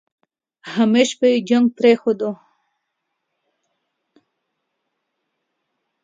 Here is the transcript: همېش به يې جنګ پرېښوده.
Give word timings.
همېش 0.73 1.09
به 1.19 1.25
يې 1.33 1.37
جنګ 1.49 1.65
پرېښوده. 1.77 2.29